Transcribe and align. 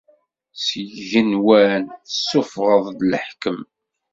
Seg 0.65 0.85
yigenwan, 0.93 1.83
tessufɣeḍ-d 2.07 2.99
leḥkem. 3.11 3.59